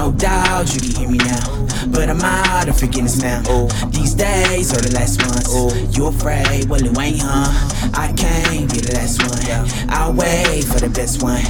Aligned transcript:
No 0.00 0.12
doubt 0.12 0.72
you 0.74 0.80
can 0.80 0.94
hear 0.94 1.10
me 1.10 1.18
now, 1.18 1.66
but 1.88 2.08
I'm 2.08 2.20
out 2.20 2.68
of 2.68 2.78
forgiveness 2.78 3.20
now. 3.20 3.42
Ooh. 3.50 3.68
These 3.90 4.14
days 4.14 4.72
are 4.72 4.80
the 4.80 4.94
last 4.94 5.20
ones. 5.20 5.48
Ooh. 5.52 5.70
You 5.90 6.06
afraid? 6.06 6.68
Well, 6.68 6.84
it 6.84 6.96
ain't, 6.98 7.20
huh? 7.20 7.90
I 7.94 8.12
can't 8.12 8.72
be 8.72 8.80
the 8.80 8.94
last 8.94 9.20
one. 9.20 9.42
Yeah. 9.46 9.66
I'll 9.88 10.12
wait 10.12 10.64
for 10.64 10.78
the 10.80 10.88
best 10.88 11.22
one. 11.22 11.42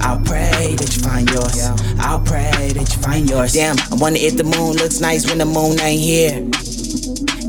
I'll 0.00 0.20
pray 0.20 0.76
that 0.78 0.96
you 0.96 0.97
yours. 1.38 1.56
Yeah. 1.56 1.76
I'll 2.00 2.20
pray 2.20 2.50
that 2.74 2.88
you 2.88 3.02
find 3.02 3.28
yours. 3.28 3.52
Damn, 3.52 3.76
I 3.78 3.96
wonder 3.96 4.18
if 4.20 4.36
the 4.36 4.44
moon 4.44 4.76
looks 4.76 5.00
nice 5.00 5.26
when 5.26 5.38
the 5.38 5.46
moon 5.46 5.78
ain't 5.80 6.00
here. 6.00 6.42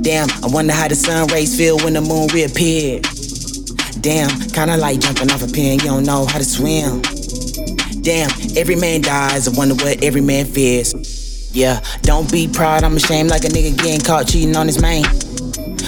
Damn, 0.02 0.29
I 0.43 0.48
wonder 0.48 0.73
how 0.73 0.88
the 0.88 0.95
sun 0.95 1.27
rays 1.27 1.55
feel 1.57 1.77
when 1.77 1.93
the 1.93 2.02
moon 2.02 2.27
reappeared. 2.34 3.05
Damn, 4.02 4.29
kinda 4.52 4.77
like 4.77 4.99
jumping 4.99 5.31
off 5.31 5.43
a 5.43 5.48
pin, 5.48 5.79
you 5.79 5.85
don't 5.85 6.05
know 6.05 6.25
how 6.25 6.38
to 6.38 6.45
swim. 6.45 7.02
Damn, 8.02 8.31
every 8.55 8.75
man 8.75 9.02
dies, 9.02 9.48
I 9.48 9.52
wonder 9.57 9.75
what 9.75 10.03
every 10.03 10.21
man 10.21 10.45
fears. 10.45 10.93
Yeah, 11.51 11.81
don't 12.03 12.31
be 12.31 12.48
proud, 12.48 12.84
I'm 12.84 12.95
ashamed 12.95 13.29
like 13.29 13.43
a 13.43 13.49
nigga 13.49 13.76
getting 13.77 14.01
caught 14.01 14.27
cheating 14.27 14.55
on 14.55 14.67
his 14.67 14.81
main. 14.81 15.03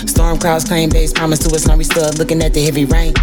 Storm 0.07 0.39
clouds 0.39 0.65
claim 0.65 0.89
base, 0.89 1.13
promise 1.13 1.39
to 1.39 1.55
us, 1.55 1.67
now 1.67 1.77
we 1.77 1.83
still 1.83 2.11
looking 2.17 2.41
at 2.41 2.53
the 2.53 2.61
heavy 2.61 2.85
rain. 2.85 3.13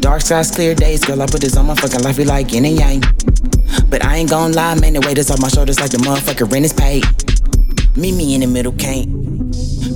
Dark 0.00 0.20
skies, 0.20 0.50
clear 0.50 0.74
days, 0.74 1.04
girl, 1.04 1.20
I 1.20 1.26
put 1.26 1.40
this 1.40 1.56
on 1.56 1.66
my 1.66 1.74
fucking 1.74 2.02
life, 2.02 2.18
we 2.18 2.24
like 2.24 2.52
yin 2.52 2.66
and 2.66 2.78
yang. 2.78 3.02
But 3.88 4.04
I 4.04 4.16
ain't 4.16 4.30
gon' 4.30 4.52
lie, 4.52 4.78
man, 4.78 4.92
the 4.92 5.00
weight 5.00 5.18
is 5.18 5.30
off 5.30 5.40
my 5.40 5.48
shoulders 5.48 5.80
like 5.80 5.90
the 5.90 5.98
motherfucker 5.98 6.50
rent 6.50 6.64
is 6.64 6.72
paid. 6.72 7.04
Meet 7.96 8.14
me 8.14 8.34
in 8.34 8.42
the 8.42 8.46
middle, 8.46 8.72
can't. 8.72 9.08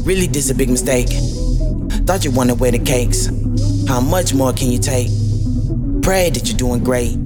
Really, 0.06 0.26
this 0.26 0.50
a 0.50 0.54
big 0.54 0.70
mistake. 0.70 1.08
Thought 2.06 2.24
you 2.24 2.30
wanted 2.30 2.58
wear 2.58 2.72
the 2.72 2.78
cakes. 2.78 3.26
How 3.86 4.00
much 4.00 4.34
more 4.34 4.52
can 4.52 4.70
you 4.70 4.78
take? 4.78 5.08
Pray 6.02 6.30
that 6.30 6.48
you're 6.48 6.56
doing 6.56 6.82
great. 6.82 7.16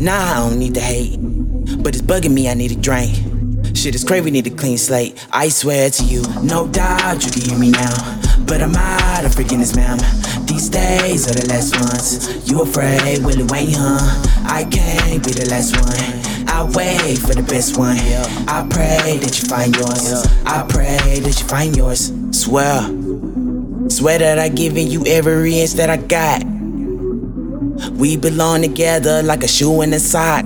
Nah, 0.00 0.12
I 0.12 0.34
don't 0.48 0.58
need 0.58 0.74
the 0.74 0.80
hate. 0.80 1.18
But 1.82 1.94
it's 1.94 2.02
bugging 2.02 2.32
me, 2.32 2.48
I 2.48 2.54
need 2.54 2.72
a 2.72 2.76
drink. 2.76 3.14
Shit 3.76 3.94
is 3.94 4.02
crazy, 4.02 4.30
need 4.30 4.46
a 4.46 4.50
clean 4.50 4.78
slate. 4.78 5.24
I 5.30 5.48
swear 5.48 5.90
to 5.90 6.04
you, 6.04 6.22
no 6.42 6.66
doubt 6.66 7.24
you 7.24 7.30
can 7.30 7.42
hear 7.42 7.58
me 7.58 7.70
now. 7.70 8.20
But 8.46 8.62
I'm 8.62 8.74
out 8.74 9.13
of 9.24 9.34
forgiveness, 9.34 9.74
ma'am. 9.74 9.98
These 10.46 10.68
days 10.68 11.30
are 11.30 11.34
the 11.34 11.46
last 11.48 11.74
ones. 11.80 12.50
You 12.50 12.62
afraid, 12.62 13.24
well, 13.24 13.38
it 13.38 13.52
ain't, 13.52 13.74
huh? 13.76 14.22
I 14.46 14.64
can't 14.64 15.24
be 15.24 15.32
the 15.32 15.48
last 15.50 15.74
one. 15.76 16.48
I 16.48 16.64
wait 16.64 17.18
for 17.18 17.34
the 17.34 17.42
best 17.42 17.78
one. 17.78 17.96
I 18.48 18.66
pray 18.70 19.18
that 19.18 19.40
you 19.40 19.48
find 19.48 19.74
yours. 19.74 20.26
I 20.44 20.64
pray 20.68 21.20
that 21.20 21.40
you 21.40 21.46
find 21.46 21.76
yours. 21.76 22.12
Swear. 22.30 22.82
Swear 23.88 24.18
that 24.18 24.38
I 24.38 24.48
given 24.48 24.88
you 24.88 25.04
every 25.06 25.60
inch 25.60 25.72
that 25.72 25.90
I 25.90 25.96
got. 25.96 26.44
We 27.92 28.16
belong 28.16 28.62
together 28.62 29.22
like 29.22 29.42
a 29.42 29.48
shoe 29.48 29.80
and 29.80 29.94
a 29.94 30.00
sock. 30.00 30.44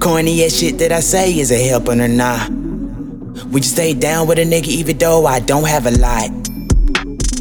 Corny 0.00 0.42
as 0.44 0.58
shit 0.58 0.78
that 0.78 0.92
I 0.92 1.00
say 1.00 1.38
is 1.38 1.50
a 1.50 1.58
helping 1.58 2.00
or 2.00 2.08
not. 2.08 2.50
Would 2.50 3.64
you 3.64 3.70
stay 3.70 3.94
down 3.94 4.26
with 4.26 4.38
a 4.38 4.44
nigga 4.44 4.68
even 4.68 4.98
though 4.98 5.26
I 5.26 5.40
don't 5.40 5.68
have 5.68 5.86
a 5.86 5.92
lot? 5.92 6.30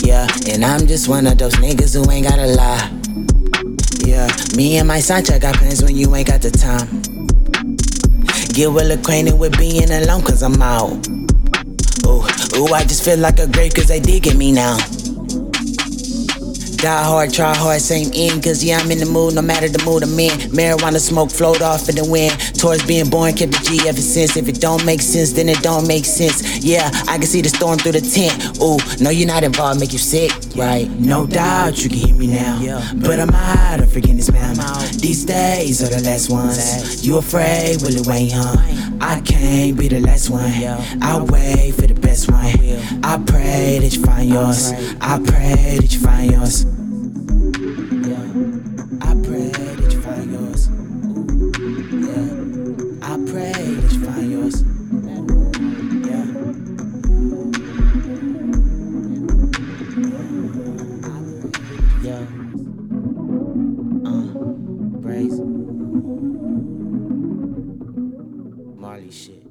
Yeah, 0.04 0.28
and 0.48 0.66
I'm 0.66 0.88
just 0.88 1.08
one 1.08 1.28
of 1.28 1.38
those 1.38 1.56
niggas 1.56 1.94
who 1.94 2.10
ain't 2.12 2.28
gotta 2.28 2.48
lie. 2.48 2.90
Yeah, 4.06 4.28
me 4.56 4.78
and 4.78 4.88
my 4.88 5.00
Sancha 5.00 5.40
got 5.40 5.56
plans 5.56 5.84
when 5.84 5.96
you 5.96 6.14
ain't 6.16 6.28
got 6.28 6.42
the 6.42 6.52
time. 6.52 7.02
Get 8.54 8.72
well 8.72 8.92
acquainted 8.92 9.38
with 9.38 9.58
being 9.58 9.90
alone 9.92 10.22
cause 10.22 10.42
I'm 10.42 10.62
out. 10.62 11.08
Ooh, 12.06 12.24
ooh, 12.58 12.74
I 12.74 12.84
just 12.84 13.04
feel 13.04 13.18
like 13.18 13.40
a 13.40 13.48
grave 13.48 13.74
cause 13.74 13.88
they 13.88 14.00
digging 14.00 14.38
me 14.38 14.52
now. 14.52 14.78
Die 16.82 17.04
hard, 17.04 17.34
try 17.34 17.54
hard, 17.54 17.82
same 17.82 18.10
end. 18.16 18.42
Cause 18.42 18.64
yeah, 18.64 18.78
I'm 18.78 18.90
in 18.90 19.00
the 19.00 19.06
mood, 19.06 19.36
no 19.36 19.42
matter 19.42 19.68
the 19.68 19.84
mood 19.84 20.02
I'm 20.02 20.18
in. 20.18 20.32
Marijuana 20.56 21.00
smoke 21.00 21.30
float 21.30 21.62
off 21.62 21.90
in 21.90 21.96
the 21.96 22.08
wind. 22.10 22.32
Towards 22.58 22.86
being 22.88 23.10
born, 23.10 23.34
kept 23.34 23.52
the 23.52 23.60
G 23.68 23.88
ever 23.88 24.00
since. 24.00 24.38
If 24.38 24.48
it 24.48 24.62
don't 24.62 24.86
make 24.86 25.02
sense, 25.02 25.34
then 25.34 25.50
it 25.50 25.60
don't 25.62 25.88
make 25.88 26.06
sense. 26.06 26.64
Yeah, 26.64 26.90
I 27.08 27.18
can 27.18 27.28
see 27.28 27.42
the 27.42 27.50
storm 27.50 27.80
through 27.80 28.00
the 28.00 28.02
tent. 28.02 28.62
Ooh, 28.64 28.80
no, 29.04 29.10
you're 29.10 29.28
not 29.28 29.44
involved, 29.44 29.82
make 29.82 29.92
you 29.92 30.00
sick, 30.00 30.32
right? 30.56 30.90
No 30.90 31.28
doubt 31.28 31.84
you 31.84 31.90
can 31.90 32.00
hear 32.00 32.16
me 32.16 32.28
now. 32.28 32.82
But 32.96 33.20
I'm 33.20 33.32
out 33.32 33.82
of 33.82 33.92
forgiveness, 33.92 34.32
ma'am. 34.32 34.39
These 35.02 35.26
days 35.26 35.82
are 35.82 35.88
the 35.88 36.04
last 36.04 36.30
ones. 36.30 37.06
You 37.06 37.18
afraid? 37.18 37.82
will 37.82 37.96
it 37.96 38.08
ain't, 38.08 38.34
huh? 38.34 38.56
I 39.02 39.22
can't 39.22 39.78
be 39.78 39.88
the 39.88 40.02
last 40.02 40.30
one. 40.30 40.52
I 41.02 41.24
wait 41.24 41.76
for 41.76 41.88
the 41.88 41.94
best 41.94 42.30
one. 42.30 42.46
I 43.04 43.18
pray 43.26 43.80
that 43.80 43.96
you 43.96 44.04
find 44.04 44.30
yours. 44.30 44.72
I 45.02 45.20
pray 45.20 45.78
that 45.80 45.94
you 45.94 46.00
find 46.00 46.32
yours. 46.32 46.66
É 65.20 65.22
Mali 68.80 69.12
shit. 69.12 69.49